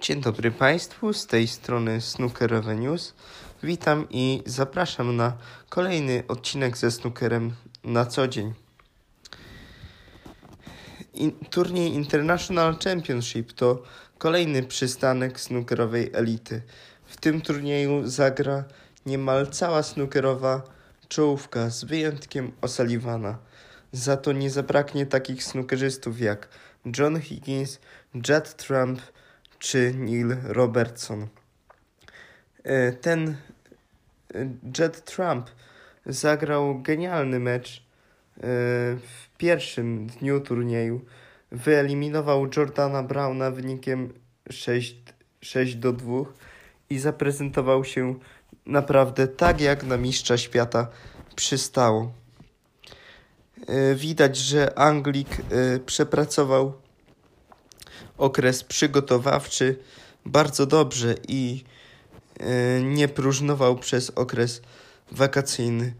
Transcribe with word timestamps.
Dzień 0.00 0.20
dobry 0.20 0.50
Państwu, 0.50 1.12
z 1.12 1.26
tej 1.26 1.48
strony 1.48 2.00
Snookerowe 2.00 2.76
News. 2.76 3.14
Witam 3.62 4.06
i 4.10 4.42
zapraszam 4.46 5.16
na 5.16 5.36
kolejny 5.68 6.22
odcinek 6.28 6.76
ze 6.76 6.90
snookerem 6.90 7.52
na 7.84 8.06
co 8.06 8.28
dzień. 8.28 8.54
In, 11.14 11.32
turniej 11.50 11.92
International 11.92 12.76
Championship 12.84 13.52
to 13.52 13.82
kolejny 14.18 14.62
przystanek 14.62 15.40
snookerowej 15.40 16.10
elity. 16.12 16.62
W 17.04 17.16
tym 17.16 17.40
turnieju 17.40 18.08
zagra 18.08 18.64
niemal 19.06 19.46
cała 19.46 19.82
snookerowa 19.82 20.62
czołówka 21.08 21.70
z 21.70 21.84
wyjątkiem 21.84 22.52
O'Sullivana. 22.60 23.34
Za 23.92 24.16
to 24.16 24.32
nie 24.32 24.50
zabraknie 24.50 25.06
takich 25.06 25.44
snookerzystów 25.44 26.20
jak 26.20 26.48
John 26.98 27.20
Higgins, 27.20 27.78
Judd 28.14 28.56
Trump, 28.56 29.00
czy 29.58 29.94
Neil 29.94 30.36
Robertson. 30.44 31.26
E, 32.66 32.92
ten 32.92 33.36
e, 34.34 34.48
Jet 34.78 35.04
Trump 35.04 35.50
zagrał 36.06 36.82
genialny 36.82 37.40
mecz 37.40 37.76
e, 37.76 37.82
w 38.96 39.28
pierwszym 39.38 40.06
dniu 40.06 40.40
turnieju. 40.40 41.00
Wyeliminował 41.52 42.48
Jordana 42.56 43.02
Browna 43.02 43.50
wynikiem 43.50 44.12
6, 44.50 44.96
6 45.40 45.74
do 45.74 45.92
2 45.92 46.24
i 46.90 46.98
zaprezentował 46.98 47.84
się 47.84 48.14
naprawdę 48.66 49.28
tak, 49.28 49.60
jak 49.60 49.82
na 49.84 49.96
mistrza 49.96 50.38
świata 50.38 50.88
przystało. 51.36 52.12
Widać, 53.94 54.36
że 54.36 54.78
Anglik 54.78 55.28
przepracował 55.86 56.72
okres 58.18 58.64
przygotowawczy 58.64 59.78
bardzo 60.26 60.66
dobrze 60.66 61.14
i 61.28 61.64
e, 62.40 62.82
nie 62.82 63.08
próżnował 63.08 63.76
przez 63.76 64.10
okres 64.10 64.62
wakacyjny. 65.12 65.94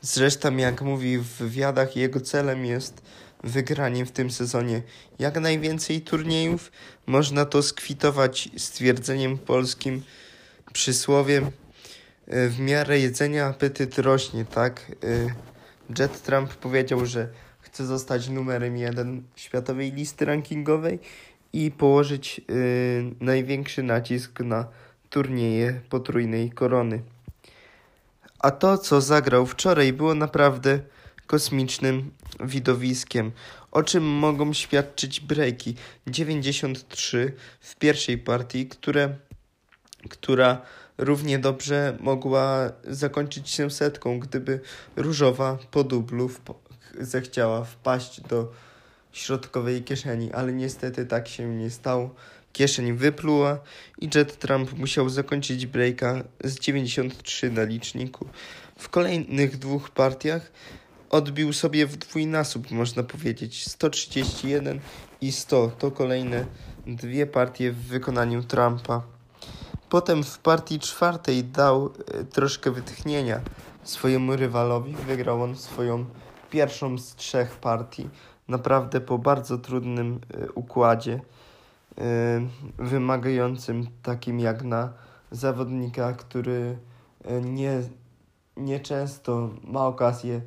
Zresztą, 0.00 0.56
jak 0.56 0.82
mówi 0.82 1.18
w 1.18 1.26
wywiadach, 1.26 1.96
jego 1.96 2.20
celem 2.20 2.66
jest 2.66 3.02
wygranie 3.44 4.06
w 4.06 4.10
tym 4.10 4.30
sezonie 4.30 4.82
jak 5.18 5.40
najwięcej 5.40 6.00
turniejów. 6.00 6.72
Można 7.06 7.44
to 7.44 7.62
skwitować 7.62 8.48
stwierdzeniem 8.56 9.38
polskim 9.38 10.02
przysłowiem 10.72 11.44
e, 12.26 12.48
w 12.48 12.60
miarę 12.60 12.98
jedzenia 12.98 13.46
apetyt 13.46 13.98
rośnie, 13.98 14.44
tak? 14.44 14.92
E, 15.04 15.34
Jet 15.98 16.22
Trump 16.22 16.54
powiedział, 16.54 17.06
że 17.06 17.28
chce 17.60 17.86
zostać 17.86 18.28
numerem 18.28 18.76
jeden 18.76 19.22
światowej 19.36 19.92
listy 19.92 20.24
rankingowej 20.24 20.98
i 21.56 21.70
położyć 21.70 22.40
y, 22.50 23.14
największy 23.20 23.82
nacisk 23.82 24.40
na 24.40 24.66
turnieje 25.10 25.80
potrójnej 25.88 26.50
korony. 26.50 27.02
A 28.38 28.50
to, 28.50 28.78
co 28.78 29.00
zagrał 29.00 29.46
wczoraj, 29.46 29.92
było 29.92 30.14
naprawdę 30.14 30.80
kosmicznym 31.26 32.10
widowiskiem, 32.40 33.32
o 33.70 33.82
czym 33.82 34.04
mogą 34.04 34.52
świadczyć 34.52 35.20
breaki 35.20 35.74
93 36.06 37.32
w 37.60 37.76
pierwszej 37.76 38.18
partii, 38.18 38.66
które, 38.66 39.16
która 40.08 40.62
równie 40.98 41.38
dobrze 41.38 41.96
mogła 42.00 42.72
zakończyć 42.84 43.50
się 43.50 43.70
setką, 43.70 44.20
gdyby 44.20 44.60
Różowa 44.96 45.58
po 45.70 45.84
dublu 45.84 46.30
zechciała 47.00 47.64
wpaść 47.64 48.20
do 48.20 48.52
środkowej 49.16 49.82
kieszeni, 49.82 50.32
ale 50.32 50.52
niestety 50.52 51.06
tak 51.06 51.28
się 51.28 51.54
nie 51.54 51.70
stało. 51.70 52.14
Kieszeń 52.52 52.92
wypluła 52.92 53.58
i 54.00 54.08
Jet 54.14 54.38
Trump 54.38 54.72
musiał 54.72 55.08
zakończyć 55.08 55.66
breaka 55.66 56.24
z 56.44 56.58
93 56.58 57.50
na 57.50 57.62
liczniku. 57.62 58.28
W 58.78 58.88
kolejnych 58.88 59.58
dwóch 59.58 59.90
partiach 59.90 60.52
odbił 61.10 61.52
sobie 61.52 61.86
w 61.86 61.96
dwójnasób, 61.96 62.70
można 62.70 63.02
powiedzieć. 63.02 63.66
131 63.66 64.80
i 65.20 65.32
100 65.32 65.68
to 65.68 65.90
kolejne 65.90 66.46
dwie 66.86 67.26
partie 67.26 67.72
w 67.72 67.78
wykonaniu 67.78 68.42
Trumpa. 68.42 69.02
Potem 69.88 70.24
w 70.24 70.38
partii 70.38 70.78
czwartej 70.80 71.44
dał 71.44 71.86
e, 71.86 72.24
troszkę 72.24 72.70
wytchnienia 72.70 73.40
swojemu 73.82 74.36
rywalowi. 74.36 74.94
Wygrał 74.94 75.42
on 75.42 75.56
swoją 75.56 76.04
pierwszą 76.50 76.98
z 76.98 77.14
trzech 77.14 77.56
partii 77.56 78.08
naprawdę 78.48 79.00
po 79.00 79.18
bardzo 79.18 79.58
trudnym 79.58 80.20
y, 80.34 80.52
układzie, 80.52 81.20
y, 81.98 82.02
wymagającym 82.78 83.86
takim 84.02 84.40
jak 84.40 84.64
na 84.64 84.92
zawodnika, 85.30 86.12
który 86.12 86.78
y, 87.30 87.40
nie, 87.40 87.82
nie 88.56 88.80
często 88.80 89.50
ma 89.64 89.86
okazję 89.86 90.40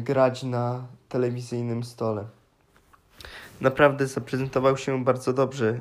grać 0.00 0.42
na 0.42 0.86
telewizyjnym 1.08 1.84
stole. 1.84 2.24
Naprawdę 3.60 4.06
zaprezentował 4.06 4.76
się 4.76 5.04
bardzo 5.04 5.32
dobrze 5.32 5.80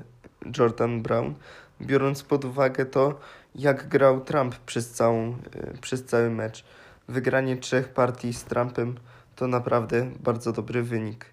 Jordan 0.58 1.02
Brown, 1.02 1.34
biorąc 1.82 2.24
pod 2.24 2.46
uwagę 2.46 2.86
to, 2.86 3.20
jak 3.56 3.88
grał 3.88 4.22
Trump 4.22 4.56
przez, 4.56 4.92
całą, 4.92 5.38
przez 5.82 6.06
cały 6.06 6.30
mecz. 6.30 6.66
Wygranie 7.08 7.58
trzech 7.58 7.90
partii 7.90 8.34
z 8.34 8.44
Trumpem 8.44 8.96
to 9.42 9.48
naprawdę 9.48 10.12
bardzo 10.20 10.52
dobry 10.52 10.84
wynik. 10.84 11.26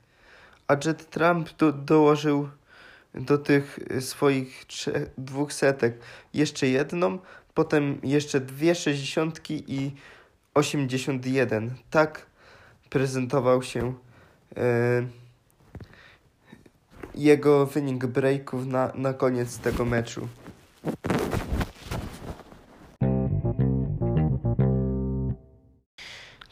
A 0.69 0.77
Jet 0.85 1.11
Trump 1.11 1.57
do, 1.59 1.73
dołożył 1.73 2.49
do 3.15 3.39
tych 3.39 3.79
swoich 4.01 4.65
trzech, 4.65 5.11
dwóch 5.19 5.53
setek 5.53 5.99
jeszcze 6.35 6.67
jedną, 6.67 7.19
potem 7.55 7.99
jeszcze 8.03 8.41
dwie 8.41 8.75
sześćdziesiątki 8.75 9.65
i 9.67 9.95
osiemdziesiąt 10.55 11.27
jeden. 11.27 11.75
Tak 11.91 12.27
prezentował 12.91 13.63
się 13.63 13.95
e, 14.57 15.07
jego 17.15 17.67
wynik 17.67 18.07
breaków 18.07 18.67
na, 18.67 18.93
na 18.95 19.13
koniec 19.13 19.59
tego 19.59 19.85
meczu. 19.85 20.29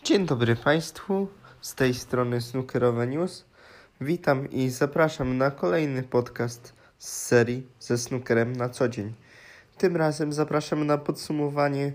Dzień 0.05 0.27
dobry 0.27 0.57
Państwu. 0.57 1.29
Z 1.67 1.75
tej 1.75 1.95
strony 1.95 2.41
Snookerowe 2.41 3.07
News. 3.07 3.45
Witam 4.01 4.51
i 4.51 4.71
zapraszam 4.71 5.39
na 5.39 5.51
kolejny 5.51 6.03
podcast 6.03 6.73
z 6.99 7.27
serii 7.27 7.67
ze 7.81 7.99
snookerem 7.99 8.57
na 8.57 8.69
co 8.69 8.89
dzień. 8.89 9.13
Tym 9.79 9.97
razem 9.97 10.33
zapraszam 10.33 10.87
na 10.87 10.99
podsumowanie 10.99 11.93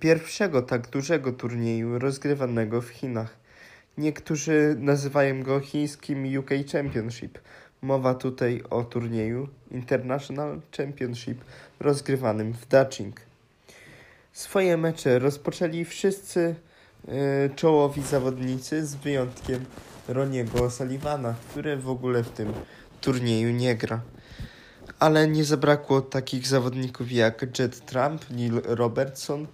pierwszego 0.00 0.62
tak 0.62 0.88
dużego 0.88 1.32
turnieju 1.32 1.98
rozgrywanego 1.98 2.82
w 2.82 2.88
Chinach. 2.88 3.36
Niektórzy 3.98 4.76
nazywają 4.78 5.42
go 5.42 5.60
chińskim 5.60 6.38
UK 6.38 6.50
Championship. 6.72 7.38
Mowa 7.82 8.14
tutaj 8.14 8.62
o 8.70 8.84
turnieju 8.84 9.48
International 9.70 10.60
Championship 10.76 11.44
rozgrywanym 11.80 12.52
w 12.52 12.68
Daching. 12.68 13.20
Swoje 14.32 14.76
mecze 14.76 15.18
rozpoczęli 15.18 15.84
wszyscy 15.84 16.54
czołowi 17.56 18.02
zawodnicy 18.02 18.86
z 18.86 18.94
wyjątkiem 18.94 19.64
Roniego 20.08 20.70
Sullivana, 20.70 21.34
który 21.50 21.76
w 21.76 21.88
ogóle 21.88 22.22
w 22.22 22.30
tym 22.30 22.52
turnieju 23.00 23.50
nie 23.50 23.74
gra. 23.74 24.00
Ale 24.98 25.28
nie 25.28 25.44
zabrakło 25.44 26.00
takich 26.00 26.46
zawodników 26.46 27.12
jak 27.12 27.58
Jet 27.58 27.86
Trump, 27.86 28.30
Neil 28.30 28.62
Robertson 28.64 29.46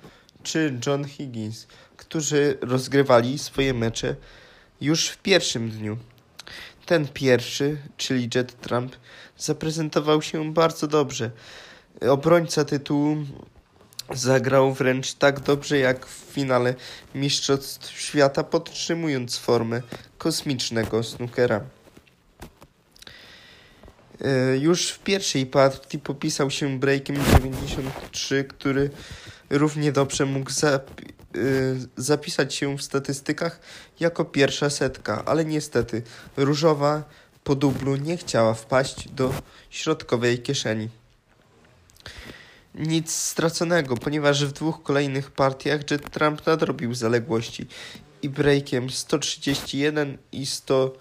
czy 0.42 0.78
John 0.86 1.04
Higgins, 1.04 1.66
którzy 1.96 2.58
rozgrywali 2.60 3.38
swoje 3.38 3.74
mecze 3.74 4.16
już 4.80 5.08
w 5.08 5.18
pierwszym 5.18 5.70
dniu. 5.70 5.96
Ten 6.86 7.08
pierwszy, 7.08 7.76
czyli 7.96 8.28
Jet 8.34 8.60
Trump, 8.60 8.96
zaprezentował 9.38 10.22
się 10.22 10.52
bardzo 10.52 10.86
dobrze. 10.86 11.30
Obrońca 12.08 12.64
tytułu 12.64 13.16
Zagrał 14.14 14.74
wręcz 14.74 15.14
tak 15.14 15.40
dobrze 15.40 15.78
jak 15.78 16.06
w 16.06 16.10
finale 16.10 16.74
Mistrzostw 17.14 18.00
Świata, 18.00 18.44
podtrzymując 18.44 19.38
formę 19.38 19.82
kosmicznego 20.18 21.02
snookera. 21.02 21.60
E, 24.20 24.56
już 24.56 24.90
w 24.90 24.98
pierwszej 24.98 25.46
partii 25.46 25.98
popisał 25.98 26.50
się 26.50 26.78
breakiem 26.78 27.16
93, 27.36 28.44
który 28.44 28.90
równie 29.50 29.92
dobrze 29.92 30.26
mógł 30.26 30.50
e, 30.64 30.80
zapisać 31.96 32.54
się 32.54 32.78
w 32.78 32.82
statystykach 32.82 33.60
jako 34.00 34.24
pierwsza 34.24 34.70
setka, 34.70 35.24
ale 35.24 35.44
niestety 35.44 36.02
różowa 36.36 37.04
po 37.44 37.54
dublu 37.54 37.96
nie 37.96 38.16
chciała 38.16 38.54
wpaść 38.54 39.08
do 39.08 39.34
środkowej 39.70 40.38
kieszeni 40.38 40.88
nic 42.74 43.12
straconego, 43.12 43.96
ponieważ 43.96 44.44
w 44.44 44.52
dwóch 44.52 44.82
kolejnych 44.82 45.30
partiach 45.30 45.90
Jet 45.90 46.10
Trump 46.10 46.46
nadrobił 46.46 46.94
zaległości 46.94 47.66
i 48.22 48.28
breakiem 48.28 48.90
131 48.90 50.18
i 50.32 50.46
100 50.46 50.94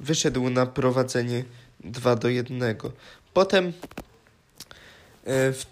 wyszedł 0.00 0.50
na 0.50 0.66
prowadzenie 0.66 1.44
2 1.84 2.16
do 2.16 2.28
1. 2.28 2.76
Potem 3.34 3.72
w, 5.24 5.64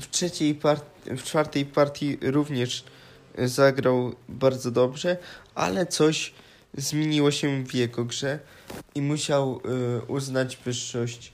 w 0.00 0.10
trzeciej 0.10 0.54
part 0.54 0.84
w 1.06 1.22
czwartej 1.22 1.66
partii 1.66 2.18
również 2.22 2.84
zagrał 3.38 4.14
bardzo 4.28 4.70
dobrze, 4.70 5.16
ale 5.54 5.86
coś 5.86 6.32
zmieniło 6.74 7.30
się 7.30 7.64
w 7.64 7.74
jego 7.74 8.04
grze 8.04 8.38
i 8.94 9.02
musiał 9.02 9.60
y, 9.98 10.02
uznać 10.06 10.56
wyższość 10.56 11.32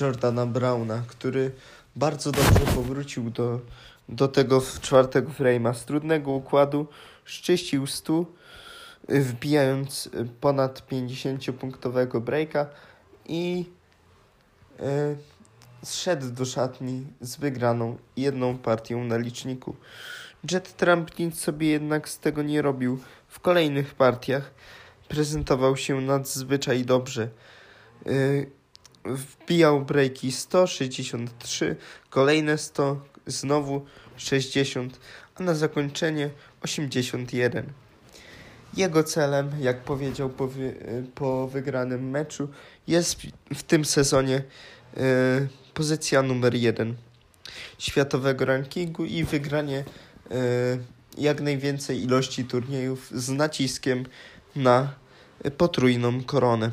Jordana 0.00 0.46
Browna, 0.46 1.02
który 1.08 1.50
bardzo 1.96 2.32
dobrze 2.32 2.60
powrócił 2.74 3.30
do, 3.30 3.60
do 4.08 4.28
tego 4.28 4.62
czwartego 4.80 5.30
frame'a 5.30 5.74
z 5.74 5.84
trudnego 5.84 6.30
układu, 6.30 6.86
szczyścił 7.24 7.86
stu, 7.86 8.26
y, 9.10 9.20
wbijając 9.20 10.10
ponad 10.40 10.82
50-punktowego 10.90 12.20
breaka 12.20 12.66
i 13.26 13.64
y, 14.80 14.84
zszedł 15.82 16.30
do 16.30 16.44
szatni 16.44 17.06
z 17.20 17.36
wygraną 17.36 17.96
jedną 18.16 18.58
partią 18.58 19.04
na 19.04 19.16
liczniku. 19.16 19.76
Jet 20.50 20.76
Trump 20.76 21.18
nic 21.18 21.40
sobie 21.40 21.68
jednak 21.68 22.08
z 22.08 22.18
tego 22.18 22.42
nie 22.42 22.62
robił. 22.62 22.98
W 23.28 23.40
kolejnych 23.40 23.94
partiach 23.94 24.50
prezentował 25.08 25.76
się 25.76 26.00
nadzwyczaj 26.00 26.84
dobrze. 26.84 27.28
Wbijał 29.04 29.84
breaki 29.84 30.32
163, 30.32 31.76
kolejne 32.10 32.58
100, 32.58 33.00
znowu 33.26 33.84
60, 34.16 35.00
a 35.34 35.42
na 35.42 35.54
zakończenie 35.54 36.30
81. 36.62 37.72
Jego 38.76 39.04
celem, 39.04 39.50
jak 39.60 39.80
powiedział 39.80 40.30
po, 40.30 40.48
wy, 40.48 40.74
po 41.14 41.48
wygranym 41.48 42.10
meczu, 42.10 42.48
jest 42.86 43.16
w 43.54 43.62
tym 43.62 43.84
sezonie 43.84 44.42
yy, 44.96 45.02
pozycja 45.74 46.22
numer 46.22 46.54
jeden 46.54 46.94
światowego 47.78 48.44
rankingu 48.44 49.04
i 49.04 49.24
wygranie 49.24 49.84
yy, 50.30 50.36
jak 51.18 51.40
najwięcej 51.40 52.02
ilości 52.02 52.44
turniejów 52.44 53.10
z 53.10 53.28
naciskiem 53.28 54.06
na 54.56 54.94
potrójną 55.56 56.24
koronę. 56.24 56.70